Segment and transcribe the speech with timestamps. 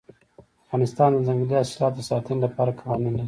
[0.63, 3.19] افغانستان د ځنګلي حاصلاتو د ساتنې لپاره قوانین لري.